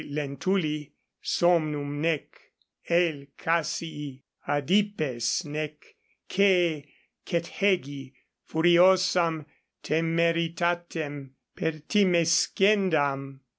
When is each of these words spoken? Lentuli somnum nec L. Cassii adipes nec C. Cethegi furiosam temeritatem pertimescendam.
Lentuli 0.09 0.91
somnum 1.21 2.01
nec 2.01 2.23
L. 2.89 3.27
Cassii 3.37 4.23
adipes 4.47 5.45
nec 5.45 5.73
C. 6.27 6.91
Cethegi 7.23 8.11
furiosam 8.43 9.45
temeritatem 9.83 11.35
pertimescendam. 11.55 13.41